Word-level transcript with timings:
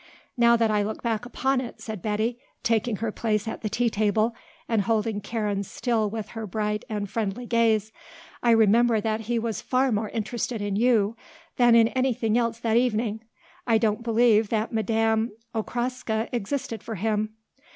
Now 0.35 0.55
that 0.55 0.71
I 0.71 0.81
look 0.81 1.03
back 1.03 1.27
upon 1.27 1.61
it," 1.61 1.79
said 1.79 2.01
Betty, 2.01 2.39
taking 2.63 2.95
her 2.95 3.11
place 3.11 3.47
at 3.47 3.61
the 3.61 3.69
tea 3.69 3.87
table 3.87 4.33
and 4.67 4.81
holding 4.81 5.21
Karen 5.21 5.61
still 5.63 6.09
with 6.09 6.29
her 6.29 6.47
bright 6.47 6.83
and 6.89 7.07
friendly 7.07 7.45
gaze, 7.45 7.91
"I 8.41 8.49
remember 8.49 8.99
that 8.99 9.19
he 9.21 9.37
was 9.37 9.61
far 9.61 9.91
more 9.91 10.09
interested 10.09 10.59
in 10.59 10.75
you 10.75 11.15
than 11.57 11.75
in 11.75 11.89
anything 11.89 12.35
else 12.35 12.57
that 12.61 12.77
evening. 12.77 13.21
I 13.67 13.77
don't 13.77 14.01
believe 14.01 14.49
that 14.49 14.73
Madame 14.73 15.33
Okraska 15.53 16.29
existed 16.31 16.81
for 16.81 16.95
him." 16.95 17.35